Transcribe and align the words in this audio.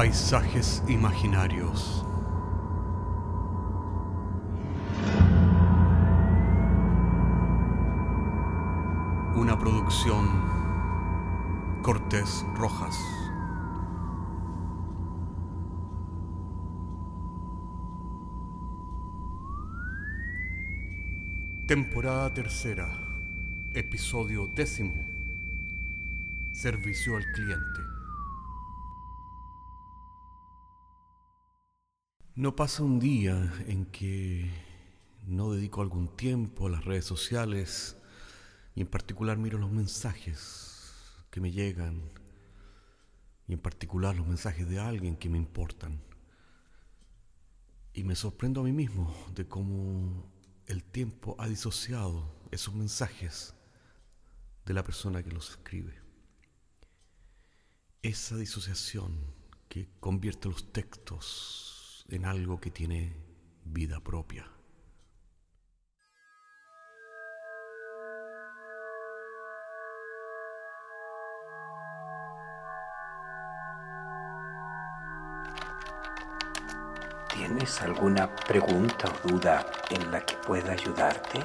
Paisajes 0.00 0.82
imaginarios. 0.88 2.06
Una 9.36 9.58
producción 9.58 10.26
Cortés 11.82 12.46
Rojas. 12.54 12.98
Temporada 21.66 22.32
tercera, 22.32 22.88
episodio 23.74 24.46
décimo. 24.46 25.04
Servicio 26.52 27.16
al 27.16 27.26
cliente. 27.34 27.89
No 32.40 32.56
pasa 32.56 32.82
un 32.82 32.98
día 32.98 33.52
en 33.66 33.84
que 33.84 34.50
no 35.26 35.52
dedico 35.52 35.82
algún 35.82 36.16
tiempo 36.16 36.66
a 36.66 36.70
las 36.70 36.86
redes 36.86 37.04
sociales 37.04 37.98
y 38.74 38.80
en 38.80 38.86
particular 38.86 39.36
miro 39.36 39.58
los 39.58 39.70
mensajes 39.70 40.90
que 41.30 41.42
me 41.42 41.52
llegan 41.52 42.00
y 43.46 43.52
en 43.52 43.58
particular 43.58 44.16
los 44.16 44.26
mensajes 44.26 44.66
de 44.66 44.78
alguien 44.78 45.18
que 45.18 45.28
me 45.28 45.36
importan. 45.36 46.00
Y 47.92 48.04
me 48.04 48.16
sorprendo 48.16 48.62
a 48.62 48.64
mí 48.64 48.72
mismo 48.72 49.14
de 49.34 49.46
cómo 49.46 50.26
el 50.64 50.82
tiempo 50.82 51.36
ha 51.38 51.46
disociado 51.46 52.24
esos 52.50 52.74
mensajes 52.74 53.52
de 54.64 54.72
la 54.72 54.82
persona 54.82 55.22
que 55.22 55.30
los 55.30 55.50
escribe. 55.50 55.92
Esa 58.00 58.38
disociación 58.38 59.12
que 59.68 59.90
convierte 60.00 60.48
los 60.48 60.72
textos 60.72 61.79
en 62.10 62.24
algo 62.24 62.60
que 62.60 62.70
tiene 62.70 63.16
vida 63.64 64.00
propia. 64.00 64.46
¿Tienes 77.32 77.80
alguna 77.80 78.34
pregunta 78.34 79.06
o 79.08 79.28
duda 79.28 79.64
en 79.90 80.10
la 80.10 80.20
que 80.20 80.34
pueda 80.36 80.72
ayudarte? 80.72 81.44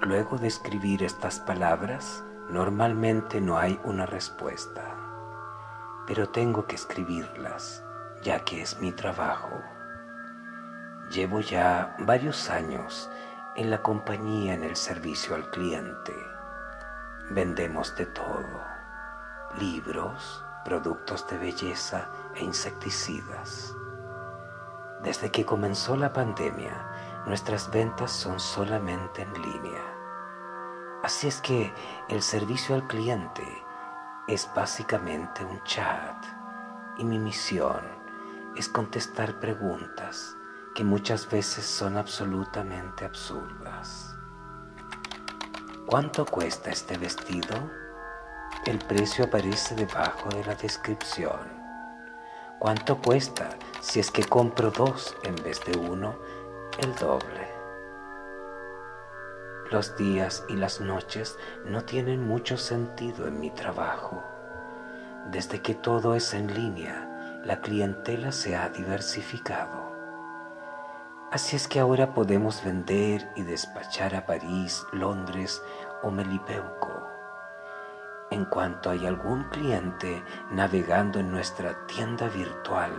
Luego 0.00 0.38
de 0.38 0.48
escribir 0.48 1.02
estas 1.02 1.40
palabras, 1.40 2.22
normalmente 2.50 3.40
no 3.40 3.58
hay 3.58 3.80
una 3.84 4.06
respuesta, 4.06 4.94
pero 6.06 6.28
tengo 6.28 6.66
que 6.66 6.76
escribirlas, 6.76 7.82
ya 8.22 8.40
que 8.44 8.62
es 8.62 8.80
mi 8.80 8.92
trabajo. 8.92 9.62
Llevo 11.10 11.40
ya 11.40 11.94
varios 12.00 12.50
años 12.50 13.10
en 13.54 13.70
la 13.70 13.82
compañía 13.82 14.54
en 14.54 14.64
el 14.64 14.76
servicio 14.76 15.34
al 15.34 15.50
cliente. 15.50 16.14
Vendemos 17.30 17.94
de 17.96 18.06
todo, 18.06 18.62
libros, 19.58 20.44
productos 20.64 21.26
de 21.28 21.38
belleza 21.38 22.08
e 22.34 22.44
insecticidas. 22.44 23.74
Desde 25.02 25.30
que 25.30 25.46
comenzó 25.46 25.96
la 25.96 26.12
pandemia, 26.12 27.22
nuestras 27.26 27.70
ventas 27.70 28.10
son 28.10 28.40
solamente 28.40 29.22
en 29.22 29.32
línea. 29.42 29.82
Así 31.02 31.28
es 31.28 31.40
que 31.40 31.72
el 32.08 32.22
servicio 32.22 32.74
al 32.74 32.86
cliente 32.88 33.46
es 34.26 34.50
básicamente 34.54 35.44
un 35.44 35.62
chat 35.62 36.16
y 36.98 37.04
mi 37.04 37.18
misión 37.18 37.95
es 38.56 38.68
contestar 38.68 39.38
preguntas 39.38 40.36
que 40.74 40.82
muchas 40.82 41.30
veces 41.30 41.64
son 41.64 41.96
absolutamente 41.96 43.04
absurdas. 43.04 44.14
¿Cuánto 45.86 46.24
cuesta 46.24 46.70
este 46.70 46.96
vestido? 46.96 47.54
El 48.64 48.78
precio 48.78 49.26
aparece 49.26 49.74
debajo 49.74 50.28
de 50.30 50.44
la 50.44 50.54
descripción. 50.54 51.38
¿Cuánto 52.58 53.00
cuesta 53.00 53.50
si 53.80 54.00
es 54.00 54.10
que 54.10 54.24
compro 54.24 54.70
dos 54.70 55.16
en 55.22 55.36
vez 55.36 55.62
de 55.64 55.78
uno? 55.78 56.18
El 56.78 56.94
doble. 56.96 57.46
Los 59.70 59.96
días 59.96 60.44
y 60.48 60.56
las 60.56 60.80
noches 60.80 61.38
no 61.64 61.84
tienen 61.84 62.26
mucho 62.26 62.56
sentido 62.56 63.26
en 63.28 63.38
mi 63.38 63.50
trabajo. 63.50 64.22
Desde 65.30 65.60
que 65.60 65.74
todo 65.74 66.14
es 66.14 66.34
en 66.34 66.54
línea, 66.54 67.15
la 67.46 67.60
clientela 67.60 68.32
se 68.32 68.56
ha 68.56 68.68
diversificado. 68.68 69.94
Así 71.32 71.56
es 71.56 71.68
que 71.68 71.80
ahora 71.80 72.12
podemos 72.12 72.62
vender 72.62 73.30
y 73.36 73.42
despachar 73.42 74.14
a 74.14 74.26
París, 74.26 74.84
Londres 74.92 75.62
o 76.02 76.10
Melipeuco 76.10 77.06
en 78.30 78.44
cuanto 78.44 78.90
hay 78.90 79.06
algún 79.06 79.44
cliente 79.44 80.22
navegando 80.50 81.20
en 81.20 81.30
nuestra 81.30 81.86
tienda 81.86 82.28
virtual, 82.28 82.92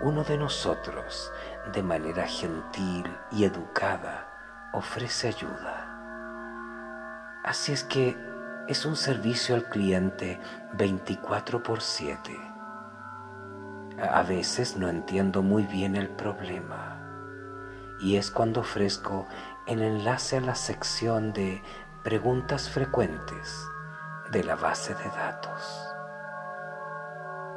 uno 0.00 0.24
de 0.24 0.38
nosotros, 0.38 1.30
de 1.72 1.82
manera 1.82 2.26
gentil 2.26 3.04
y 3.30 3.44
educada, 3.44 4.70
ofrece 4.72 5.28
ayuda. 5.28 5.88
Así 7.44 7.72
es 7.72 7.84
que 7.84 8.16
es 8.68 8.86
un 8.86 8.96
servicio 8.96 9.54
al 9.54 9.68
cliente 9.68 10.40
24 10.72 11.62
por 11.62 11.80
7. 11.80 12.51
A 14.00 14.22
veces 14.22 14.76
no 14.76 14.88
entiendo 14.88 15.42
muy 15.42 15.64
bien 15.64 15.96
el 15.96 16.08
problema 16.08 16.98
y 18.02 18.16
es 18.16 18.30
cuando 18.30 18.60
ofrezco 18.60 19.26
el 19.66 19.80
enlace 19.80 20.38
a 20.38 20.40
la 20.40 20.54
sección 20.54 21.32
de 21.32 21.62
preguntas 22.02 22.68
frecuentes 22.68 23.66
de 24.32 24.42
la 24.42 24.56
base 24.56 24.94
de 24.94 25.04
datos. 25.04 25.88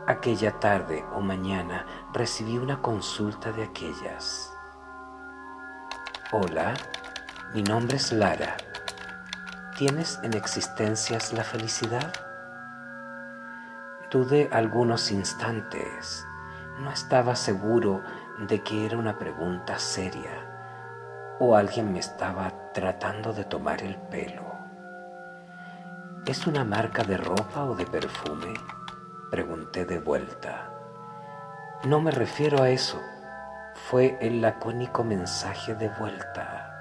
Aquella 0.07 0.51
tarde 0.59 1.03
o 1.13 1.21
mañana 1.21 1.85
recibí 2.13 2.57
una 2.57 2.81
consulta 2.81 3.51
de 3.51 3.63
aquellas. 3.63 4.53
Hola, 6.31 6.75
mi 7.53 7.63
nombre 7.63 7.97
es 7.97 8.11
Lara. 8.11 8.55
¿Tienes 9.77 10.19
en 10.21 10.35
existencias 10.35 11.33
la 11.33 11.43
felicidad? 11.43 12.24
Dudé 14.15 14.47
algunos 14.53 15.11
instantes. 15.11 16.25
No 16.79 16.89
estaba 16.89 17.35
seguro 17.35 18.01
de 18.47 18.63
que 18.63 18.85
era 18.85 18.97
una 18.97 19.19
pregunta 19.19 19.77
seria 19.77 21.35
o 21.37 21.57
alguien 21.57 21.91
me 21.91 21.99
estaba 21.99 22.71
tratando 22.71 23.33
de 23.33 23.43
tomar 23.43 23.83
el 23.83 23.97
pelo. 23.97 24.55
¿Es 26.25 26.47
una 26.47 26.63
marca 26.63 27.03
de 27.03 27.17
ropa 27.17 27.65
o 27.65 27.75
de 27.75 27.85
perfume? 27.85 28.53
Pregunté 29.31 29.83
de 29.83 29.99
vuelta. 29.99 30.71
No 31.83 31.99
me 31.99 32.11
refiero 32.11 32.63
a 32.63 32.69
eso. 32.69 33.01
Fue 33.89 34.17
el 34.21 34.39
lacónico 34.39 35.03
mensaje 35.03 35.75
de 35.75 35.89
vuelta. 35.89 36.71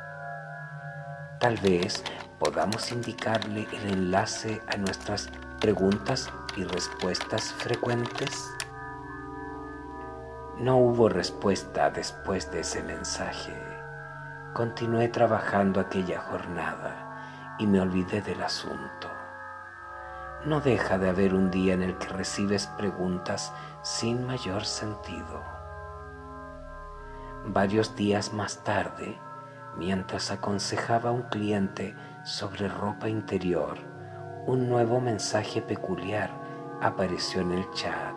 Tal 1.40 1.56
vez 1.56 2.04
podamos 2.38 2.92
indicarle 2.92 3.66
el 3.72 3.92
enlace 3.92 4.62
a 4.72 4.76
nuestras 4.76 5.28
preguntas 5.64 6.30
y 6.56 6.64
respuestas 6.64 7.54
frecuentes. 7.54 8.54
No 10.58 10.76
hubo 10.76 11.08
respuesta 11.08 11.88
después 11.88 12.52
de 12.52 12.60
ese 12.60 12.82
mensaje. 12.82 13.54
Continué 14.52 15.08
trabajando 15.08 15.80
aquella 15.80 16.20
jornada 16.20 17.56
y 17.58 17.66
me 17.66 17.80
olvidé 17.80 18.20
del 18.20 18.42
asunto 18.42 19.08
no 20.44 20.60
deja 20.60 20.98
de 20.98 21.08
haber 21.08 21.32
un 21.32 21.50
día 21.50 21.72
en 21.72 21.82
el 21.82 21.96
que 21.96 22.08
recibes 22.08 22.66
preguntas 22.76 23.50
sin 23.80 24.26
mayor 24.26 24.66
sentido. 24.66 25.42
Varios 27.46 27.96
días 27.96 28.34
más 28.34 28.62
tarde, 28.62 29.18
mientras 29.78 30.30
aconsejaba 30.30 31.08
a 31.08 31.12
un 31.12 31.22
cliente 31.22 31.96
sobre 32.24 32.68
ropa 32.68 33.08
interior, 33.08 33.93
un 34.46 34.68
nuevo 34.68 35.00
mensaje 35.00 35.62
peculiar 35.62 36.30
apareció 36.80 37.40
en 37.40 37.52
el 37.52 37.70
chat. 37.72 38.14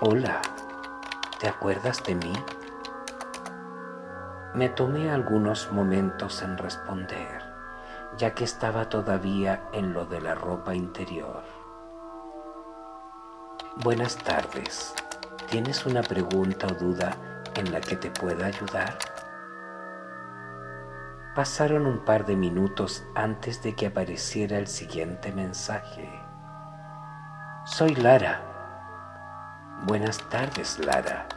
Hola, 0.00 0.40
¿te 1.38 1.48
acuerdas 1.48 2.02
de 2.04 2.14
mí? 2.14 2.32
Me 4.54 4.68
tomé 4.68 5.10
algunos 5.10 5.70
momentos 5.72 6.42
en 6.42 6.56
responder 6.58 7.50
ya 8.16 8.34
que 8.34 8.44
estaba 8.44 8.88
todavía 8.88 9.68
en 9.72 9.92
lo 9.92 10.04
de 10.04 10.20
la 10.20 10.34
ropa 10.34 10.74
interior. 10.74 11.42
Buenas 13.76 14.16
tardes. 14.16 14.94
¿Tienes 15.50 15.86
una 15.86 16.02
pregunta 16.02 16.66
o 16.66 16.74
duda 16.74 17.16
en 17.54 17.72
la 17.72 17.80
que 17.80 17.96
te 17.96 18.10
pueda 18.10 18.46
ayudar? 18.46 18.98
Pasaron 21.34 21.86
un 21.86 22.00
par 22.00 22.26
de 22.26 22.34
minutos 22.34 23.04
antes 23.14 23.62
de 23.62 23.76
que 23.76 23.86
apareciera 23.86 24.58
el 24.58 24.66
siguiente 24.66 25.30
mensaje. 25.30 26.10
Soy 27.64 27.94
Lara. 27.94 28.42
Buenas 29.86 30.18
tardes, 30.28 30.84
Lara. 30.84 31.28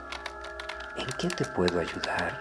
¿En 0.98 1.06
qué 1.20 1.28
te 1.28 1.46
puedo 1.46 1.80
ayudar? 1.80 2.40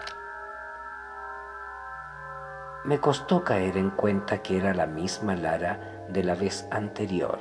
Me 2.85 2.99
costó 2.99 3.43
caer 3.43 3.77
en 3.77 3.91
cuenta 3.91 4.41
que 4.41 4.57
era 4.57 4.73
la 4.73 4.87
misma 4.87 5.35
Lara 5.35 5.79
de 6.09 6.23
la 6.23 6.33
vez 6.33 6.67
anterior, 6.71 7.39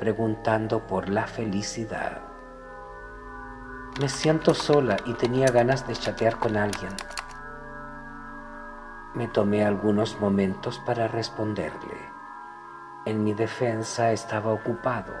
preguntando 0.00 0.86
por 0.86 1.10
la 1.10 1.26
felicidad. 1.26 2.22
Me 4.00 4.08
siento 4.08 4.54
sola 4.54 4.96
y 5.04 5.12
tenía 5.12 5.48
ganas 5.48 5.86
de 5.86 5.94
chatear 5.94 6.38
con 6.38 6.56
alguien. 6.56 6.96
Me 9.14 9.28
tomé 9.28 9.64
algunos 9.64 10.18
momentos 10.20 10.78
para 10.78 11.06
responderle. 11.06 11.96
En 13.04 13.22
mi 13.24 13.34
defensa 13.34 14.12
estaba 14.12 14.52
ocupado, 14.52 15.12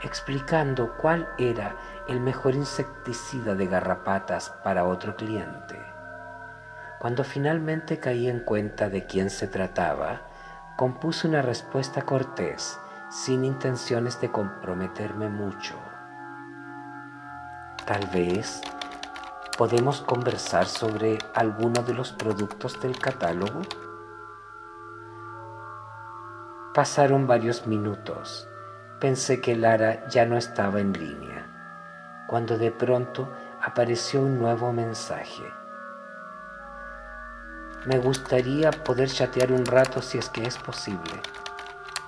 explicando 0.00 0.96
cuál 0.96 1.28
era 1.36 1.76
el 2.08 2.20
mejor 2.20 2.54
insecticida 2.54 3.54
de 3.54 3.66
garrapatas 3.66 4.50
para 4.64 4.86
otro 4.86 5.14
cliente. 5.14 5.78
Cuando 7.00 7.22
finalmente 7.22 7.98
caí 7.98 8.28
en 8.28 8.40
cuenta 8.40 8.88
de 8.88 9.04
quién 9.04 9.28
se 9.28 9.46
trataba, 9.46 10.22
compuse 10.76 11.28
una 11.28 11.42
respuesta 11.42 12.02
cortés, 12.02 12.80
sin 13.10 13.44
intenciones 13.44 14.20
de 14.20 14.30
comprometerme 14.30 15.28
mucho. 15.28 15.74
Tal 17.84 18.06
vez 18.06 18.62
podemos 19.58 20.00
conversar 20.02 20.66
sobre 20.66 21.18
alguno 21.34 21.82
de 21.82 21.92
los 21.92 22.12
productos 22.12 22.80
del 22.80 22.96
catálogo. 22.96 23.62
Pasaron 26.72 27.26
varios 27.26 27.66
minutos. 27.66 28.48
Pensé 29.00 29.40
que 29.40 29.56
Lara 29.56 30.06
ya 30.06 30.26
no 30.26 30.36
estaba 30.36 30.78
en 30.78 30.92
línea, 30.92 32.24
cuando 32.28 32.56
de 32.56 32.70
pronto 32.70 33.28
apareció 33.60 34.22
un 34.22 34.38
nuevo 34.38 34.72
mensaje. 34.72 35.42
Me 37.84 37.98
gustaría 37.98 38.70
poder 38.70 39.08
chatear 39.08 39.50
un 39.50 39.66
rato 39.66 40.00
si 40.02 40.18
es 40.18 40.28
que 40.28 40.44
es 40.44 40.56
posible. 40.56 41.20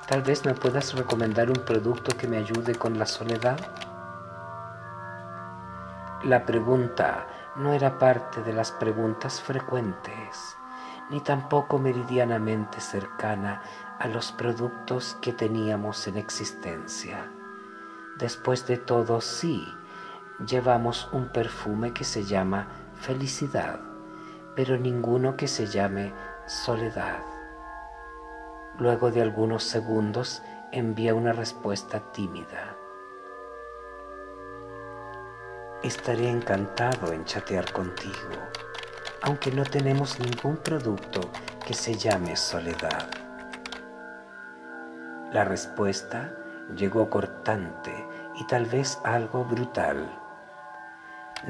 Tal 0.07 0.23
vez 0.23 0.45
me 0.45 0.55
puedas 0.55 0.95
recomendar 0.95 1.49
un 1.49 1.65
producto 1.65 2.17
que 2.17 2.29
me 2.29 2.37
ayude 2.37 2.77
con 2.77 2.97
la 2.97 3.07
soledad. 3.07 3.59
La 6.23 6.45
pregunta 6.45 7.27
no 7.61 7.75
era 7.75 7.99
parte 7.99 8.43
de 8.43 8.55
las 8.55 8.73
preguntas 8.73 9.41
frecuentes, 9.41 10.57
ni 11.11 11.21
tampoco 11.21 11.79
meridianamente 11.79 12.81
cercana 12.81 13.63
a 13.99 14.09
los 14.09 14.33
productos 14.33 15.19
que 15.21 15.33
teníamos 15.35 16.07
en 16.07 16.17
existencia. 16.17 17.31
Después 18.19 18.67
de 18.67 18.79
todo, 18.79 19.21
sí, 19.21 19.67
llevamos 20.47 21.09
un 21.13 21.29
perfume 21.29 21.93
que 21.93 22.05
se 22.05 22.25
llama 22.25 22.69
felicidad, 22.95 23.81
pero 24.57 24.79
ninguno 24.79 25.37
que 25.37 25.47
se 25.47 25.67
llame 25.67 26.15
soledad. 26.47 27.21
Luego 28.79 29.11
de 29.11 29.21
algunos 29.21 29.65
segundos 29.65 30.43
envía 30.73 31.15
una 31.15 31.33
respuesta 31.33 32.01
tímida. 32.13 32.80
Estaré 35.83 36.29
encantado 36.29 37.11
en 37.11 37.25
chatear 37.25 37.73
contigo, 37.73 38.13
aunque 39.23 39.51
no 39.51 39.65
tenemos 39.65 40.21
ningún 40.21 40.59
producto 40.59 41.31
que 41.67 41.73
se 41.73 41.95
llame 41.95 42.37
soledad. 42.37 43.09
La 45.33 45.43
respuesta 45.45 46.35
llegó 46.77 47.09
cortante 47.09 47.95
y 48.35 48.47
tal 48.47 48.67
vez 48.67 48.99
algo 49.05 49.47
brutal. 49.47 50.07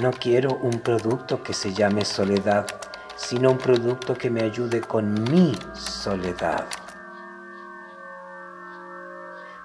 No 0.00 0.12
quiero 0.12 0.54
un 0.58 0.78
producto 0.78 1.42
que 1.42 1.52
se 1.52 1.74
llame 1.74 2.04
soledad, 2.04 2.68
sino 3.16 3.50
un 3.50 3.58
producto 3.58 4.14
que 4.14 4.30
me 4.30 4.42
ayude 4.42 4.80
con 4.80 5.24
mi 5.24 5.58
soledad. 5.72 6.66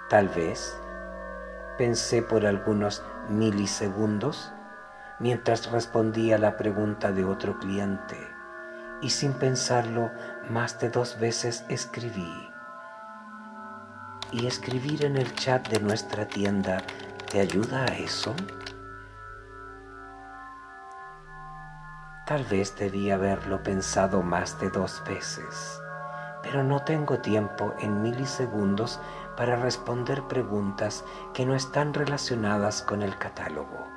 Tal 0.10 0.28
vez 0.30 0.76
pensé 1.78 2.24
por 2.24 2.48
algunos 2.48 3.04
milisegundos 3.30 4.52
mientras 5.20 5.72
respondía 5.72 6.38
la 6.38 6.58
pregunta 6.58 7.12
de 7.12 7.24
otro 7.24 7.58
cliente 7.58 8.18
y 9.02 9.10
sin 9.10 9.34
pensarlo 9.34 10.12
más 10.50 10.80
de 10.80 10.90
dos 10.90 11.20
veces 11.20 11.66
escribí. 11.70 12.50
¿Y 14.32 14.48
escribir 14.48 15.06
en 15.06 15.18
el 15.18 15.34
chat 15.36 15.68
de 15.70 15.80
nuestra 15.80 16.28
tienda 16.28 16.82
te 17.32 17.40
ayuda 17.40 17.84
a 17.84 17.98
eso? 17.98 18.36
Tal 22.26 22.44
vez 22.46 22.76
debía 22.76 23.16
haberlo 23.16 23.62
pensado 23.62 24.24
más 24.24 24.60
de 24.60 24.70
dos 24.72 25.04
veces, 25.08 25.80
pero 26.42 26.64
no 26.64 26.82
tengo 26.82 27.20
tiempo 27.20 27.76
en 27.80 28.02
milisegundos 28.02 29.00
para 29.38 29.56
responder 29.58 30.24
preguntas 30.24 31.06
que 31.34 31.46
no 31.46 31.54
están 31.54 31.94
relacionadas 31.94 32.82
con 32.82 33.04
el 33.04 33.16
catálogo 33.18 33.96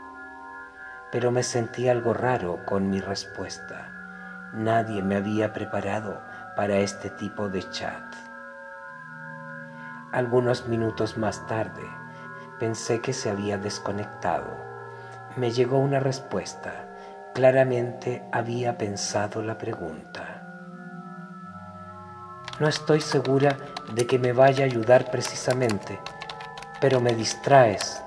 pero 1.10 1.30
me 1.30 1.42
sentí 1.42 1.88
algo 1.88 2.14
raro 2.14 2.64
con 2.64 2.90
mi 2.90 3.00
respuesta. 3.00 4.50
Nadie 4.52 5.02
me 5.02 5.16
había 5.16 5.52
preparado 5.52 6.20
para 6.56 6.76
este 6.78 7.10
tipo 7.10 7.48
de 7.48 7.68
chat. 7.70 8.14
Algunos 10.12 10.66
minutos 10.68 11.18
más 11.18 11.46
tarde, 11.46 11.82
pensé 12.58 13.00
que 13.00 13.12
se 13.12 13.30
había 13.30 13.58
desconectado. 13.58 14.56
Me 15.36 15.50
llegó 15.50 15.78
una 15.78 16.00
respuesta. 16.00 16.86
Claramente 17.34 18.24
había 18.32 18.78
pensado 18.78 19.42
la 19.42 19.58
pregunta. 19.58 20.42
No 22.58 22.66
estoy 22.66 23.00
segura 23.00 23.56
de 23.94 24.06
que 24.06 24.18
me 24.18 24.32
vaya 24.32 24.64
a 24.64 24.66
ayudar 24.66 25.10
precisamente, 25.10 26.00
pero 26.80 27.00
me 27.00 27.14
distraes 27.14 28.02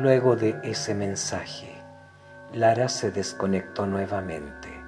Luego 0.00 0.34
de 0.34 0.58
ese 0.62 0.94
mensaje, 0.94 1.78
Lara 2.54 2.88
se 2.88 3.10
desconectó 3.10 3.84
nuevamente 3.84 4.82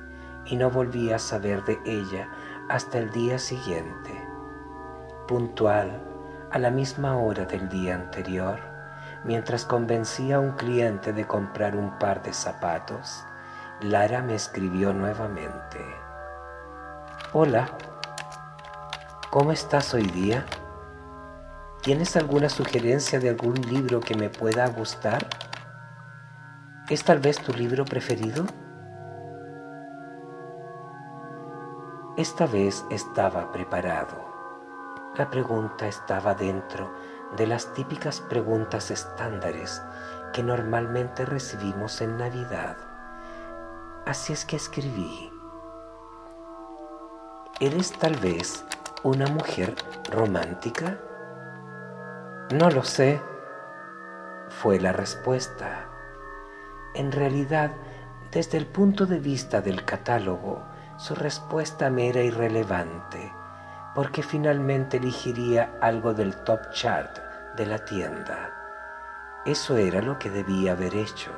y 0.46 0.56
no 0.56 0.70
volví 0.70 1.12
a 1.12 1.18
saber 1.18 1.62
de 1.64 1.78
ella 1.84 2.30
hasta 2.70 2.96
el 2.96 3.10
día 3.10 3.38
siguiente. 3.38 4.10
Puntual, 5.28 6.00
a 6.50 6.58
la 6.58 6.70
misma 6.70 7.18
hora 7.18 7.44
del 7.44 7.68
día 7.68 7.94
anterior, 7.94 8.58
mientras 9.22 9.66
convencía 9.66 10.36
a 10.36 10.40
un 10.40 10.52
cliente 10.52 11.12
de 11.12 11.26
comprar 11.26 11.76
un 11.76 11.98
par 11.98 12.22
de 12.22 12.32
zapatos, 12.32 13.22
Lara 13.82 14.22
me 14.22 14.34
escribió 14.34 14.94
nuevamente. 14.94 15.78
Hola, 17.34 17.68
¿cómo 19.28 19.52
estás 19.52 19.92
hoy 19.92 20.04
día? 20.04 20.46
¿Tienes 21.82 22.16
alguna 22.16 22.48
sugerencia 22.48 23.18
de 23.18 23.30
algún 23.30 23.54
libro 23.54 23.98
que 23.98 24.14
me 24.14 24.30
pueda 24.30 24.68
gustar? 24.68 25.26
¿Es 26.88 27.02
tal 27.02 27.18
vez 27.18 27.40
tu 27.40 27.52
libro 27.52 27.84
preferido? 27.84 28.46
Esta 32.16 32.46
vez 32.46 32.84
estaba 32.88 33.50
preparado. 33.50 34.14
La 35.16 35.28
pregunta 35.28 35.88
estaba 35.88 36.34
dentro 36.36 36.94
de 37.36 37.48
las 37.48 37.74
típicas 37.74 38.20
preguntas 38.20 38.92
estándares 38.92 39.82
que 40.32 40.44
normalmente 40.44 41.24
recibimos 41.24 42.00
en 42.00 42.16
Navidad. 42.16 42.76
Así 44.06 44.32
es 44.32 44.44
que 44.44 44.54
escribí. 44.54 45.32
¿Eres 47.58 47.90
tal 47.90 48.14
vez 48.18 48.64
una 49.02 49.26
mujer 49.26 49.74
romántica? 50.12 50.96
No 52.52 52.68
lo 52.68 52.84
sé, 52.84 53.18
fue 54.50 54.78
la 54.78 54.92
respuesta. 54.92 55.88
En 56.94 57.10
realidad, 57.10 57.70
desde 58.30 58.58
el 58.58 58.66
punto 58.66 59.06
de 59.06 59.20
vista 59.20 59.62
del 59.62 59.86
catálogo, 59.86 60.62
su 60.98 61.14
respuesta 61.14 61.88
me 61.88 62.10
era 62.10 62.20
irrelevante, 62.20 63.32
porque 63.94 64.22
finalmente 64.22 64.98
elegiría 64.98 65.78
algo 65.80 66.12
del 66.12 66.36
top 66.44 66.60
chart 66.72 67.16
de 67.56 67.64
la 67.64 67.78
tienda. 67.86 68.50
Eso 69.46 69.78
era 69.78 70.02
lo 70.02 70.18
que 70.18 70.28
debía 70.28 70.72
haber 70.72 70.94
hecho, 70.94 71.30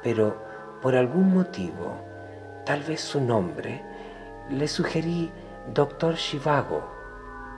pero 0.00 0.46
por 0.80 0.94
algún 0.94 1.34
motivo, 1.34 2.04
tal 2.64 2.84
vez 2.84 3.00
su 3.00 3.20
nombre, 3.20 3.84
le 4.48 4.68
sugerí 4.68 5.32
Doctor 5.74 6.14
Shivago 6.14 6.88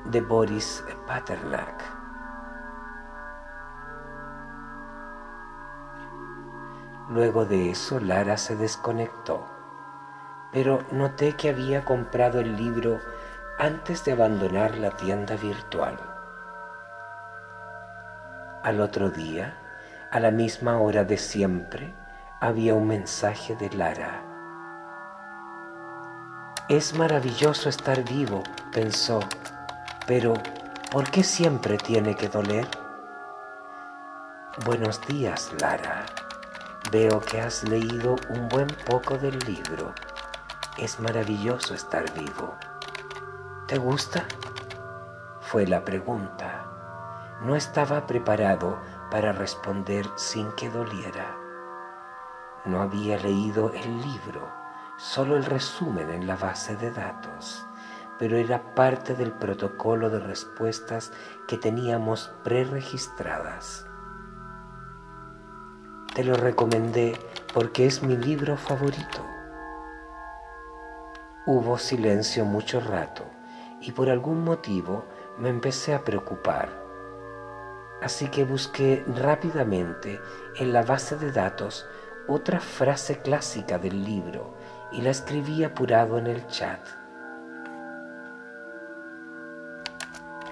de 0.06 0.22
Boris 0.22 0.82
Paternak. 1.06 2.01
Luego 7.12 7.44
de 7.44 7.70
eso 7.70 8.00
Lara 8.00 8.38
se 8.38 8.56
desconectó, 8.56 9.46
pero 10.50 10.78
noté 10.92 11.36
que 11.36 11.50
había 11.50 11.84
comprado 11.84 12.40
el 12.40 12.56
libro 12.56 13.00
antes 13.58 14.02
de 14.06 14.12
abandonar 14.12 14.78
la 14.78 14.92
tienda 14.92 15.36
virtual. 15.36 15.98
Al 18.62 18.80
otro 18.80 19.10
día, 19.10 19.58
a 20.10 20.20
la 20.20 20.30
misma 20.30 20.78
hora 20.78 21.04
de 21.04 21.18
siempre, 21.18 21.94
había 22.40 22.72
un 22.72 22.86
mensaje 22.86 23.56
de 23.56 23.68
Lara. 23.76 24.22
Es 26.70 26.96
maravilloso 26.96 27.68
estar 27.68 28.02
vivo, 28.04 28.42
pensó, 28.72 29.20
pero 30.06 30.32
¿por 30.90 31.10
qué 31.10 31.22
siempre 31.22 31.76
tiene 31.76 32.14
que 32.14 32.28
doler? 32.28 32.66
Buenos 34.64 35.06
días, 35.06 35.52
Lara. 35.60 36.06
Veo 36.90 37.20
que 37.20 37.40
has 37.40 37.62
leído 37.68 38.16
un 38.28 38.48
buen 38.48 38.66
poco 38.86 39.16
del 39.16 39.38
libro. 39.46 39.94
Es 40.76 40.98
maravilloso 40.98 41.74
estar 41.74 42.12
vivo. 42.12 42.56
¿Te 43.66 43.78
gusta? 43.78 44.24
Fue 45.40 45.66
la 45.66 45.84
pregunta. 45.84 46.66
No 47.42 47.56
estaba 47.56 48.06
preparado 48.06 48.78
para 49.10 49.32
responder 49.32 50.06
sin 50.16 50.50
que 50.52 50.70
doliera. 50.70 51.36
No 52.64 52.82
había 52.82 53.16
leído 53.16 53.72
el 53.72 54.02
libro, 54.02 54.50
solo 54.98 55.36
el 55.36 55.44
resumen 55.44 56.10
en 56.10 56.26
la 56.26 56.36
base 56.36 56.76
de 56.76 56.90
datos, 56.90 57.64
pero 58.18 58.36
era 58.36 58.74
parte 58.74 59.14
del 59.14 59.32
protocolo 59.32 60.10
de 60.10 60.20
respuestas 60.20 61.12
que 61.46 61.58
teníamos 61.58 62.32
preregistradas. 62.42 63.86
Te 66.14 66.24
lo 66.24 66.34
recomendé 66.34 67.16
porque 67.54 67.86
es 67.86 68.02
mi 68.02 68.18
libro 68.18 68.58
favorito. 68.58 69.24
Hubo 71.46 71.78
silencio 71.78 72.44
mucho 72.44 72.80
rato 72.80 73.24
y 73.80 73.92
por 73.92 74.10
algún 74.10 74.44
motivo 74.44 75.06
me 75.38 75.48
empecé 75.48 75.94
a 75.94 76.04
preocupar. 76.04 76.68
Así 78.02 78.28
que 78.28 78.44
busqué 78.44 79.02
rápidamente 79.06 80.20
en 80.56 80.74
la 80.74 80.82
base 80.82 81.16
de 81.16 81.32
datos 81.32 81.86
otra 82.28 82.60
frase 82.60 83.22
clásica 83.22 83.78
del 83.78 84.04
libro 84.04 84.54
y 84.92 85.00
la 85.00 85.10
escribí 85.10 85.64
apurado 85.64 86.18
en 86.18 86.26
el 86.26 86.46
chat. 86.46 86.86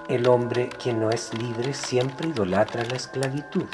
El 0.09 0.27
hombre 0.27 0.69
que 0.69 0.91
no 0.91 1.11
es 1.11 1.35
libre 1.35 1.75
siempre 1.75 2.29
idolatra 2.29 2.83
la 2.83 2.95
esclavitud. 2.95 3.67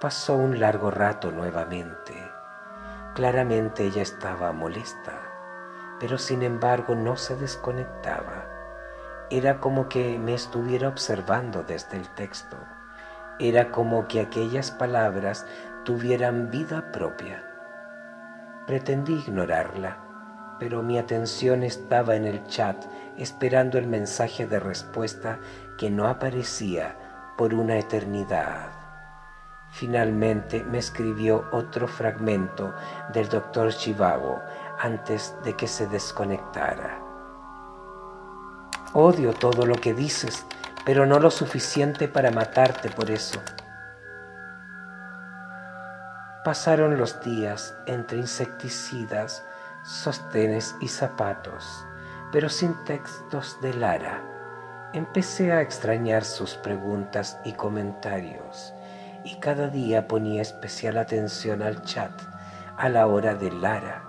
Pasó 0.00 0.36
un 0.36 0.60
largo 0.60 0.92
rato 0.92 1.32
nuevamente. 1.32 2.14
Claramente 3.16 3.82
ella 3.82 4.02
estaba 4.02 4.52
molesta, 4.52 5.18
pero 5.98 6.18
sin 6.18 6.44
embargo 6.44 6.94
no 6.94 7.16
se 7.16 7.34
desconectaba. 7.34 8.46
Era 9.28 9.58
como 9.58 9.88
que 9.88 10.16
me 10.20 10.34
estuviera 10.34 10.86
observando 10.86 11.64
desde 11.64 11.96
el 11.96 12.08
texto. 12.10 12.56
Era 13.40 13.72
como 13.72 14.06
que 14.06 14.20
aquellas 14.20 14.70
palabras 14.70 15.44
tuvieran 15.84 16.48
vida 16.48 16.92
propia. 16.92 17.42
Pretendí 18.68 19.14
ignorarla, 19.14 19.96
pero 20.60 20.84
mi 20.84 20.96
atención 20.96 21.64
estaba 21.64 22.14
en 22.14 22.24
el 22.24 22.46
chat 22.46 22.84
esperando 23.16 23.78
el 23.78 23.88
mensaje 23.88 24.46
de 24.46 24.60
respuesta 24.60 25.40
que 25.76 25.90
no 25.90 26.06
aparecía 26.06 26.94
por 27.36 27.52
una 27.52 27.78
eternidad. 27.78 28.77
Finalmente 29.70 30.64
me 30.64 30.78
escribió 30.78 31.44
otro 31.52 31.86
fragmento 31.86 32.74
del 33.12 33.28
doctor 33.28 33.72
Chivago 33.72 34.40
antes 34.78 35.34
de 35.44 35.54
que 35.54 35.68
se 35.68 35.86
desconectara. 35.86 37.00
Odio 38.94 39.34
todo 39.34 39.66
lo 39.66 39.74
que 39.74 39.92
dices, 39.92 40.46
pero 40.84 41.04
no 41.04 41.20
lo 41.20 41.30
suficiente 41.30 42.08
para 42.08 42.30
matarte 42.30 42.88
por 42.88 43.10
eso. 43.10 43.40
Pasaron 46.44 46.96
los 46.96 47.20
días 47.20 47.76
entre 47.86 48.18
insecticidas, 48.18 49.44
sostenes 49.84 50.74
y 50.80 50.88
zapatos, 50.88 51.86
pero 52.32 52.48
sin 52.48 52.72
textos 52.84 53.60
de 53.60 53.74
Lara. 53.74 54.22
Empecé 54.94 55.52
a 55.52 55.60
extrañar 55.60 56.24
sus 56.24 56.54
preguntas 56.54 57.38
y 57.44 57.52
comentarios 57.52 58.72
y 59.30 59.34
cada 59.36 59.68
día 59.68 60.08
ponía 60.08 60.40
especial 60.40 60.96
atención 60.96 61.60
al 61.60 61.82
chat 61.82 62.10
a 62.78 62.88
la 62.88 63.06
hora 63.06 63.34
de 63.34 63.52
Lara 63.52 64.02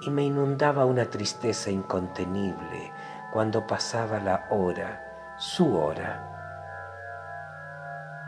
y 0.00 0.10
me 0.10 0.24
inundaba 0.24 0.84
una 0.84 1.04
tristeza 1.04 1.70
incontenible 1.70 2.92
cuando 3.32 3.68
pasaba 3.68 4.18
la 4.18 4.46
hora, 4.50 5.36
su 5.38 5.76
hora. 5.76 6.30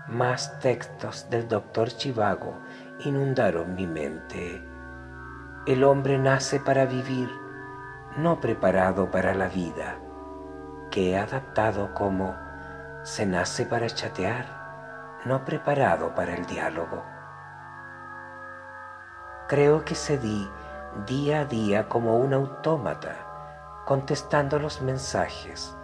Más 0.07 0.57
textos 0.61 1.29
del 1.31 1.49
doctor 1.49 1.89
Chivago 1.89 2.61
inundaron 3.01 3.75
mi 3.75 3.89
mente. 3.89 4.65
El 5.67 5.83
hombre 5.83 6.17
nace 6.17 6.61
para 6.61 6.87
vivir, 6.87 7.29
no 8.19 8.41
preparado 8.41 9.11
para 9.11 9.35
la 9.35 9.49
vida, 9.49 9.99
que 10.93 11.11
he 11.11 11.19
adaptado 11.19 11.93
como 11.93 12.37
se 13.03 13.27
nace 13.27 13.67
para 13.67 13.89
chatear 13.89 14.56
no 15.27 15.45
preparado 15.45 16.15
para 16.15 16.35
el 16.35 16.47
diálogo. 16.47 17.05
Creo 19.49 19.85
que 19.85 19.95
cedí 19.95 20.49
día 21.07 21.41
a 21.41 21.45
día 21.45 21.89
como 21.89 22.17
un 22.17 22.33
autómata, 22.33 23.83
contestando 23.85 24.59
los 24.59 24.83
mensajes, 24.83 25.77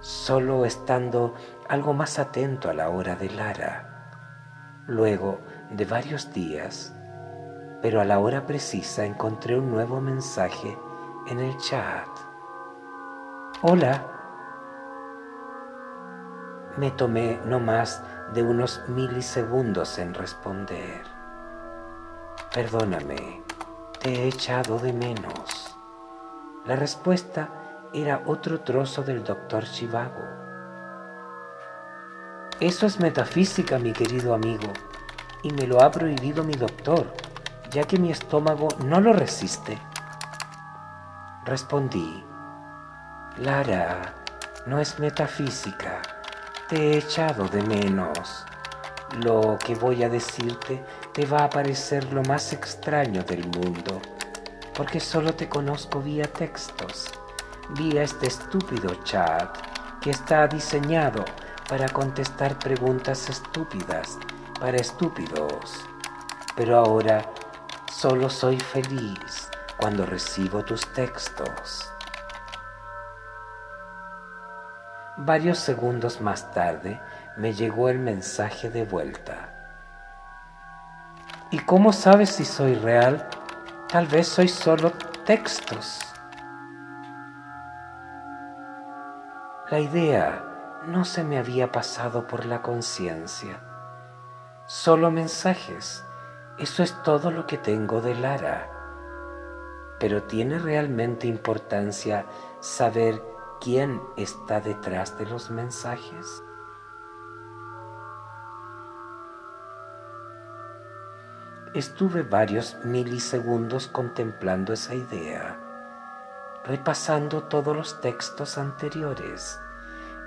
solo 0.00 0.64
estando 0.64 1.34
algo 1.68 1.92
más 1.92 2.18
atento 2.18 2.70
a 2.70 2.74
la 2.74 2.88
hora 2.88 3.14
de 3.14 3.30
Lara. 3.30 4.84
Luego 4.86 5.40
de 5.70 5.84
varios 5.84 6.32
días, 6.32 6.94
pero 7.82 8.00
a 8.00 8.04
la 8.04 8.18
hora 8.18 8.46
precisa 8.46 9.04
encontré 9.04 9.58
un 9.58 9.70
nuevo 9.70 10.00
mensaje 10.00 10.76
en 11.28 11.38
el 11.38 11.56
chat. 11.58 12.08
Hola. 13.62 14.14
Me 16.76 16.90
tomé 16.92 17.40
no 17.44 17.58
más 17.58 18.02
de 18.32 18.42
unos 18.42 18.82
milisegundos 18.88 19.98
en 19.98 20.14
responder. 20.14 21.02
Perdóname, 22.52 23.42
te 24.00 24.10
he 24.10 24.28
echado 24.28 24.78
de 24.78 24.92
menos. 24.92 25.76
La 26.66 26.76
respuesta 26.76 27.48
era 27.94 28.22
otro 28.26 28.60
trozo 28.60 29.02
del 29.02 29.24
doctor 29.24 29.64
Chivago. 29.64 30.24
Eso 32.60 32.86
es 32.86 33.00
metafísica, 33.00 33.78
mi 33.78 33.92
querido 33.92 34.34
amigo, 34.34 34.72
y 35.42 35.52
me 35.52 35.66
lo 35.66 35.80
ha 35.80 35.90
prohibido 35.90 36.44
mi 36.44 36.54
doctor, 36.54 37.06
ya 37.70 37.84
que 37.84 37.98
mi 37.98 38.10
estómago 38.10 38.68
no 38.84 39.00
lo 39.00 39.12
resiste. 39.12 39.78
Respondí, 41.44 42.24
Lara, 43.38 44.14
no 44.66 44.78
es 44.80 44.98
metafísica 44.98 46.17
te 46.68 46.76
he 46.76 46.98
echado 46.98 47.48
de 47.48 47.62
menos. 47.62 48.44
Lo 49.24 49.58
que 49.58 49.74
voy 49.74 50.02
a 50.04 50.10
decirte 50.10 50.84
te 51.14 51.24
va 51.24 51.44
a 51.44 51.50
parecer 51.50 52.12
lo 52.12 52.22
más 52.24 52.52
extraño 52.52 53.22
del 53.22 53.46
mundo, 53.46 54.02
porque 54.74 55.00
solo 55.00 55.34
te 55.34 55.48
conozco 55.48 56.00
vía 56.00 56.30
textos, 56.30 57.10
vía 57.70 58.02
este 58.02 58.26
estúpido 58.26 58.94
chat 59.02 59.56
que 60.02 60.10
está 60.10 60.46
diseñado 60.46 61.24
para 61.68 61.88
contestar 61.88 62.58
preguntas 62.58 63.30
estúpidas 63.30 64.18
para 64.60 64.76
estúpidos. 64.76 65.86
Pero 66.54 66.76
ahora 66.76 67.32
solo 67.90 68.28
soy 68.28 68.60
feliz 68.60 69.48
cuando 69.78 70.04
recibo 70.04 70.62
tus 70.62 70.86
textos. 70.92 71.90
Varios 75.20 75.58
segundos 75.58 76.20
más 76.20 76.52
tarde 76.52 77.00
me 77.36 77.52
llegó 77.52 77.88
el 77.88 77.98
mensaje 77.98 78.70
de 78.70 78.84
vuelta. 78.84 79.52
¿Y 81.50 81.58
cómo 81.58 81.92
sabes 81.92 82.30
si 82.30 82.44
soy 82.44 82.76
real? 82.76 83.28
Tal 83.88 84.06
vez 84.06 84.28
soy 84.28 84.46
solo 84.46 84.92
textos. 85.26 86.00
La 89.72 89.80
idea 89.80 90.44
no 90.86 91.04
se 91.04 91.24
me 91.24 91.38
había 91.38 91.72
pasado 91.72 92.28
por 92.28 92.46
la 92.46 92.62
conciencia. 92.62 93.60
Solo 94.66 95.10
mensajes. 95.10 96.04
Eso 96.58 96.84
es 96.84 97.02
todo 97.02 97.32
lo 97.32 97.44
que 97.44 97.58
tengo 97.58 98.00
de 98.00 98.14
Lara. 98.14 98.70
Pero 99.98 100.22
¿tiene 100.22 100.60
realmente 100.60 101.26
importancia 101.26 102.24
saber 102.60 103.20
quién 103.60 104.00
está 104.16 104.60
detrás 104.60 105.18
de 105.18 105.26
los 105.26 105.50
mensajes? 105.50 106.42
Estuve 111.74 112.22
varios 112.22 112.76
milisegundos 112.84 113.88
contemplando 113.88 114.72
esa 114.72 114.94
idea, 114.94 115.58
repasando 116.64 117.42
todos 117.44 117.76
los 117.76 118.00
textos 118.00 118.56
anteriores, 118.58 119.60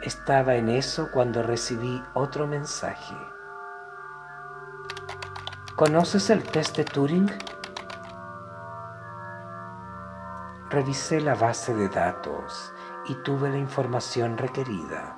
Estaba 0.01 0.55
en 0.55 0.67
eso 0.69 1.11
cuando 1.11 1.43
recibí 1.43 2.03
otro 2.15 2.47
mensaje. 2.47 3.15
¿Conoces 5.75 6.31
el 6.31 6.41
test 6.41 6.75
de 6.75 6.85
Turing? 6.85 7.31
Revisé 10.71 11.21
la 11.21 11.35
base 11.35 11.75
de 11.75 11.87
datos 11.87 12.73
y 13.07 13.15
tuve 13.15 13.49
la 13.49 13.57
información 13.57 14.37
requerida. 14.37 15.17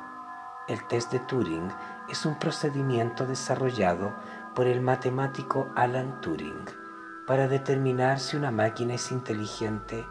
El 0.68 0.86
test 0.88 1.12
de 1.12 1.20
Turing 1.20 1.70
es 2.10 2.26
un 2.26 2.40
procedimiento 2.40 3.26
desarrollado 3.26 4.14
por 4.56 4.68
el 4.68 4.82
matemático 4.82 5.70
Alan 5.76 6.22
Turing 6.22 6.66
para 7.28 7.48
determinar 7.48 8.20
si 8.20 8.38
una 8.38 8.52
máquina 8.52 8.94
es 8.94 9.12
inteligente 9.12 10.06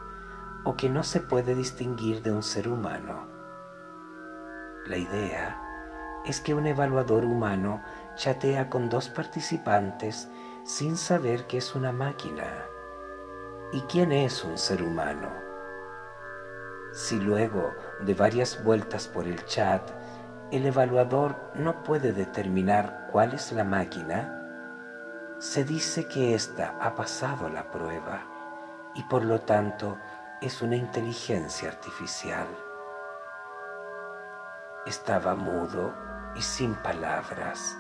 o 0.64 0.76
que 0.76 0.88
no 0.88 1.02
se 1.02 1.20
puede 1.20 1.54
distinguir 1.54 2.22
de 2.22 2.32
un 2.32 2.42
ser 2.42 2.68
humano. 2.68 3.26
La 4.86 4.96
idea 4.96 5.60
es 6.24 6.40
que 6.40 6.54
un 6.54 6.66
evaluador 6.66 7.24
humano 7.24 7.82
chatea 8.16 8.68
con 8.68 8.88
dos 8.88 9.08
participantes 9.08 10.28
sin 10.64 10.96
saber 10.96 11.46
que 11.46 11.58
es 11.58 11.74
una 11.74 11.92
máquina 11.92 12.44
¿Y 13.74 13.80
quién 13.82 14.12
es 14.12 14.44
un 14.44 14.58
ser 14.58 14.82
humano? 14.82 15.51
Si 16.92 17.18
luego 17.18 17.74
de 18.00 18.14
varias 18.14 18.62
vueltas 18.62 19.08
por 19.08 19.26
el 19.26 19.44
chat 19.46 19.82
el 20.50 20.66
evaluador 20.66 21.34
no 21.54 21.82
puede 21.82 22.12
determinar 22.12 23.08
cuál 23.10 23.32
es 23.32 23.52
la 23.52 23.64
máquina, 23.64 24.38
se 25.38 25.64
dice 25.64 26.06
que 26.06 26.34
ésta 26.34 26.76
ha 26.78 26.94
pasado 26.94 27.48
la 27.48 27.70
prueba 27.70 28.26
y 28.94 29.02
por 29.04 29.24
lo 29.24 29.40
tanto 29.40 29.96
es 30.42 30.60
una 30.60 30.76
inteligencia 30.76 31.70
artificial. 31.70 32.46
Estaba 34.84 35.34
mudo 35.34 35.94
y 36.34 36.42
sin 36.42 36.74
palabras. 36.74 37.78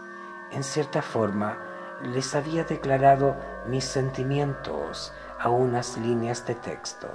En 0.50 0.64
cierta 0.64 1.02
forma, 1.02 1.58
les 2.02 2.34
había 2.34 2.64
declarado 2.64 3.36
mis 3.66 3.84
sentimientos 3.84 5.12
a 5.38 5.50
unas 5.50 5.98
líneas 5.98 6.46
de 6.46 6.54
texto. 6.54 7.08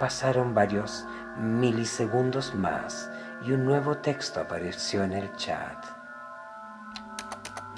Pasaron 0.00 0.54
varios 0.54 1.06
milisegundos 1.36 2.54
más 2.54 3.10
y 3.42 3.52
un 3.52 3.66
nuevo 3.66 3.98
texto 3.98 4.40
apareció 4.40 5.04
en 5.04 5.12
el 5.12 5.30
chat. 5.36 5.84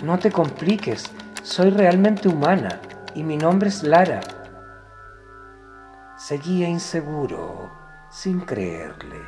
No 0.04 0.16
te 0.20 0.30
compliques, 0.30 1.10
soy 1.42 1.70
realmente 1.70 2.28
humana 2.28 2.78
y 3.16 3.24
mi 3.24 3.36
nombre 3.36 3.70
es 3.70 3.82
Lara. 3.82 4.20
Seguía 6.16 6.68
inseguro, 6.68 7.72
sin 8.08 8.42
creerle, 8.42 9.20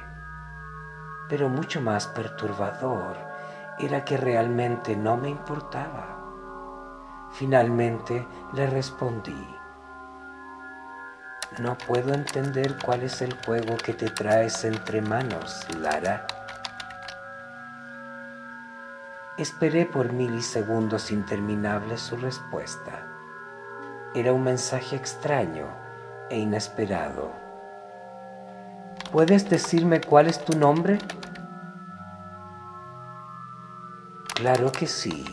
pero 1.28 1.48
mucho 1.48 1.80
más 1.80 2.06
perturbador 2.06 3.16
era 3.80 4.04
que 4.04 4.16
realmente 4.16 4.94
no 4.94 5.16
me 5.16 5.30
importaba. 5.30 6.20
Finalmente 7.32 8.24
le 8.52 8.68
respondí, 8.68 9.48
no 11.58 11.76
puedo 11.78 12.12
entender 12.12 12.76
cuál 12.84 13.02
es 13.02 13.22
el 13.22 13.34
juego 13.44 13.76
que 13.76 13.94
te 13.94 14.10
traes 14.10 14.64
entre 14.64 15.00
manos, 15.00 15.66
Lara. 15.78 16.26
Esperé 19.38 19.86
por 19.86 20.12
milisegundos 20.12 21.10
interminables 21.10 22.00
su 22.00 22.16
respuesta. 22.16 23.06
Era 24.14 24.32
un 24.32 24.44
mensaje 24.44 24.96
extraño 24.96 25.66
e 26.30 26.38
inesperado. 26.38 27.32
¿Puedes 29.10 29.48
decirme 29.48 30.00
cuál 30.00 30.28
es 30.28 30.44
tu 30.44 30.56
nombre? 30.58 30.98
Claro 34.34 34.70
que 34.72 34.86
sí. 34.86 35.24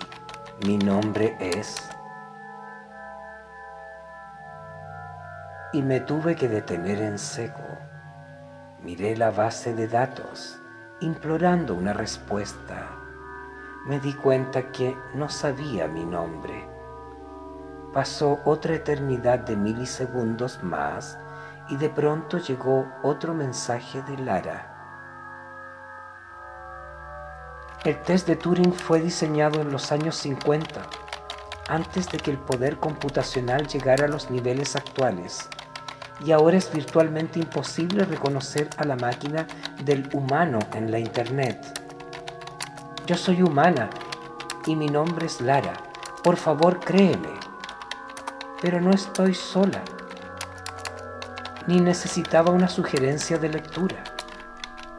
Mi 0.65 0.77
nombre 0.77 1.35
es 1.39 1.77
y 5.73 5.81
me 5.81 6.01
tuve 6.01 6.35
que 6.35 6.49
detener 6.49 7.01
en 7.01 7.17
seco. 7.17 7.63
Miré 8.83 9.15
la 9.15 9.31
base 9.31 9.73
de 9.73 9.87
datos, 9.87 10.59
implorando 10.99 11.75
una 11.75 11.93
respuesta. 11.93 12.89
Me 13.85 13.99
di 13.99 14.13
cuenta 14.13 14.71
que 14.71 14.97
no 15.13 15.29
sabía 15.29 15.87
mi 15.87 16.03
nombre. 16.03 16.67
Pasó 17.93 18.39
otra 18.45 18.75
eternidad 18.75 19.39
de 19.39 19.55
milisegundos 19.55 20.61
más 20.61 21.17
y 21.69 21.77
de 21.77 21.89
pronto 21.89 22.37
llegó 22.37 22.85
otro 23.01 23.33
mensaje 23.33 24.01
de 24.03 24.17
Lara. 24.17 24.67
El 27.85 27.99
test 28.01 28.27
de 28.27 28.35
Turing 28.35 28.73
fue 28.73 28.99
diseñado 28.99 29.61
en 29.61 29.71
los 29.71 29.91
años 29.91 30.15
50, 30.17 30.81
antes 31.67 32.11
de 32.11 32.17
que 32.19 32.29
el 32.29 32.37
poder 32.37 32.77
computacional 32.77 33.67
llegara 33.67 34.05
a 34.05 34.09
los 34.09 34.29
niveles 34.29 34.75
actuales 34.75 35.49
y 36.23 36.31
ahora 36.31 36.57
es 36.57 36.71
virtualmente 36.71 37.39
imposible 37.39 38.05
reconocer 38.05 38.69
a 38.77 38.83
la 38.83 38.95
máquina 38.95 39.47
del 39.83 40.07
humano 40.13 40.59
en 40.73 40.91
la 40.91 40.99
Internet. 40.99 41.57
Yo 43.07 43.17
soy 43.17 43.41
humana 43.41 43.89
y 44.65 44.75
mi 44.75 44.87
nombre 44.87 45.25
es 45.25 45.41
Lara. 45.41 45.73
Por 46.23 46.37
favor, 46.37 46.79
créeme. 46.79 47.29
Pero 48.61 48.79
no 48.79 48.91
estoy 48.91 49.33
sola. 49.33 49.81
Ni 51.65 51.79
necesitaba 51.79 52.51
una 52.51 52.67
sugerencia 52.67 53.37
de 53.37 53.49
lectura. 53.49 54.03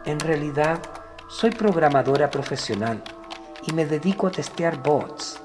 En 0.05 0.19
realidad, 0.19 0.81
soy 1.29 1.51
programadora 1.51 2.29
profesional 2.31 3.03
y 3.67 3.73
me 3.73 3.87
dedico 3.87 4.27
a 4.27 4.33
testear 4.33 4.83
bots 4.83 5.41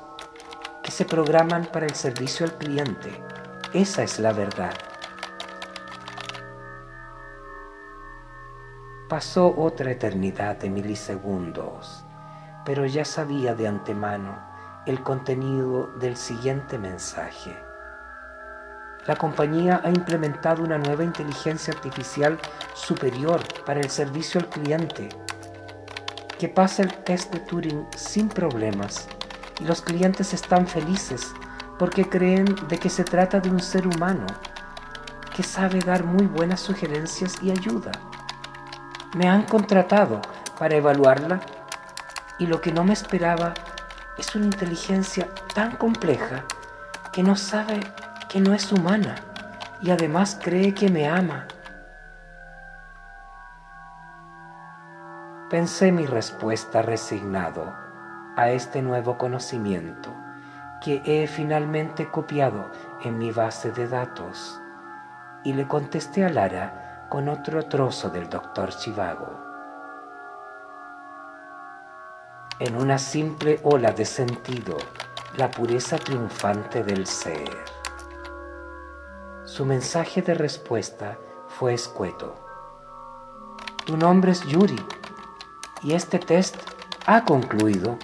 que 0.81 0.91
se 0.91 1.05
programan 1.05 1.65
para 1.65 1.85
el 1.85 1.93
servicio 1.93 2.45
al 2.45 2.53
cliente. 2.57 3.21
Esa 3.73 4.01
es 4.01 4.19
la 4.19 4.33
verdad. 4.33 4.73
Pasó 9.09 9.55
otra 9.57 9.91
eternidad 9.91 10.57
de 10.57 10.69
milisegundos, 10.69 12.03
pero 12.65 12.85
ya 12.85 13.05
sabía 13.05 13.55
de 13.55 13.65
antemano 13.65 14.37
el 14.85 15.01
contenido 15.01 15.87
del 15.97 16.17
siguiente 16.17 16.77
mensaje. 16.77 17.55
La 19.05 19.15
compañía 19.15 19.79
ha 19.81 19.87
implementado 19.87 20.61
una 20.61 20.77
nueva 20.77 21.05
inteligencia 21.05 21.73
artificial 21.73 22.37
superior 22.73 23.39
para 23.65 23.79
el 23.79 23.89
servicio 23.89 24.41
al 24.41 24.49
cliente, 24.49 25.07
que 26.37 26.49
pasa 26.49 26.83
el 26.83 26.93
test 27.05 27.31
de 27.31 27.39
Turing 27.39 27.87
sin 27.95 28.27
problemas 28.27 29.07
y 29.61 29.63
los 29.63 29.81
clientes 29.81 30.33
están 30.33 30.67
felices 30.67 31.31
porque 31.79 32.09
creen 32.09 32.43
de 32.67 32.77
que 32.77 32.89
se 32.89 33.05
trata 33.05 33.39
de 33.39 33.49
un 33.51 33.61
ser 33.61 33.87
humano 33.87 34.27
que 35.33 35.43
sabe 35.43 35.79
dar 35.79 36.03
muy 36.03 36.25
buenas 36.25 36.59
sugerencias 36.59 37.41
y 37.41 37.51
ayuda 37.51 37.93
me 39.17 39.27
han 39.27 39.43
contratado 39.43 40.21
para 40.59 40.75
evaluarla 40.75 41.39
y 42.37 42.45
lo 42.45 42.61
que 42.61 42.71
no 42.71 42.83
me 42.83 42.93
esperaba 42.93 43.55
es 44.15 44.35
una 44.35 44.45
inteligencia 44.45 45.27
tan 45.55 45.75
compleja 45.75 46.43
que 47.11 47.23
no 47.23 47.35
sabe 47.35 47.79
que 48.29 48.39
no 48.39 48.53
es 48.53 48.71
humana 48.71 49.15
y 49.81 49.89
además 49.89 50.39
cree 50.39 50.75
que 50.75 50.89
me 50.89 51.07
ama. 51.07 51.47
Pensé 55.49 55.91
mi 55.91 56.05
respuesta 56.05 56.83
resignado 56.83 57.73
a 58.35 58.51
este 58.51 58.83
nuevo 58.83 59.17
conocimiento 59.17 60.13
que 60.79 61.01
he 61.05 61.25
finalmente 61.25 62.07
copiado 62.11 62.69
en 63.03 63.17
mi 63.17 63.31
base 63.31 63.71
de 63.71 63.87
datos 63.87 64.61
y 65.43 65.53
le 65.53 65.67
contesté 65.67 66.23
a 66.23 66.29
Lara 66.29 66.86
con 67.09 67.29
otro 67.29 67.65
trozo 67.65 68.09
del 68.09 68.29
doctor 68.29 68.69
Chivago. 68.75 69.29
En 72.59 72.75
una 72.75 72.97
simple 72.97 73.59
ola 73.63 73.91
de 73.91 74.03
sentido, 74.03 74.77
la 75.37 75.49
pureza 75.49 75.97
triunfante 75.97 76.83
del 76.83 77.05
ser. 77.05 77.63
Su 79.45 79.65
mensaje 79.65 80.21
de 80.21 80.33
respuesta 80.33 81.17
fue 81.47 81.73
escueto. 81.73 82.35
Tu 83.85 83.95
nombre 83.95 84.31
es 84.31 84.45
Yuri 84.45 84.83
y 85.83 85.93
este 85.93 86.19
test 86.19 86.57
ha 87.05 87.23
concluido. 87.23 87.97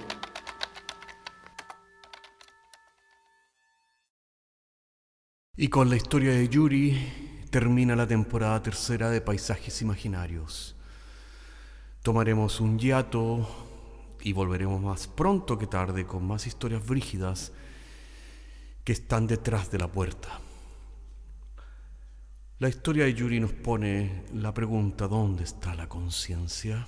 Y 5.58 5.68
con 5.68 5.90
la 5.90 5.96
historia 5.98 6.32
de 6.32 6.48
Yuri 6.48 7.23
termina 7.54 7.96
la 7.96 8.08
temporada 8.08 8.64
tercera 8.64 9.12
de 9.12 9.22
Paisajes 9.22 9.84
Imaginarios. 9.84 10.76
Tomaremos 12.02 12.60
un 12.60 12.80
hiato 12.80 13.48
y 14.22 14.34
volveremos 14.34 14.82
más 14.82 15.06
pronto 15.06 15.60
que 15.60 15.68
tarde 15.68 16.08
con 16.08 16.26
más 16.26 16.48
historias 16.48 16.84
brígidas 16.84 17.52
que 18.84 18.94
están 18.94 19.28
detrás 19.28 19.70
de 19.70 19.78
la 19.78 19.88
puerta. 19.88 20.40
La 22.58 22.70
historia 22.70 23.04
de 23.04 23.14
Yuri 23.14 23.40
nos 23.40 23.54
pone 23.54 24.24
la 24.34 24.52
pregunta 24.52 25.08
¿dónde 25.08 25.44
está 25.44 25.76
la 25.76 25.88
conciencia? 25.88 26.88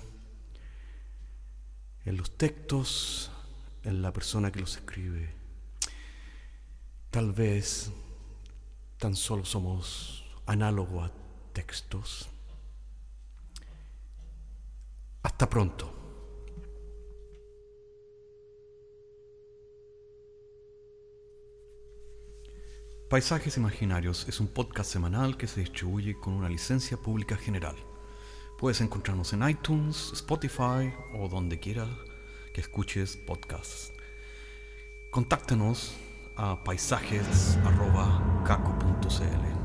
en 2.04 2.16
los 2.16 2.36
textos, 2.36 3.30
en 3.84 4.02
la 4.02 4.12
persona 4.12 4.50
que 4.50 4.58
los 4.58 4.74
escribe. 4.78 5.32
Tal 7.10 7.32
vez 7.32 7.92
tan 8.98 9.14
solo 9.14 9.44
somos 9.44 10.25
análogo 10.46 11.02
a 11.02 11.12
textos. 11.52 12.28
Hasta 15.22 15.50
pronto. 15.50 15.92
Paisajes 23.10 23.56
Imaginarios 23.56 24.26
es 24.28 24.40
un 24.40 24.48
podcast 24.48 24.90
semanal 24.90 25.36
que 25.36 25.46
se 25.46 25.60
distribuye 25.60 26.18
con 26.18 26.32
una 26.32 26.48
licencia 26.48 26.96
pública 26.96 27.36
general. 27.36 27.76
Puedes 28.58 28.80
encontrarnos 28.80 29.32
en 29.32 29.48
iTunes, 29.48 30.10
Spotify 30.12 30.92
o 31.14 31.28
donde 31.28 31.60
quiera 31.60 31.86
que 32.52 32.62
escuches 32.62 33.16
podcasts. 33.16 33.92
Contáctanos 35.12 35.94
a 36.36 36.64
paisajes.caco.cl. 36.64 39.55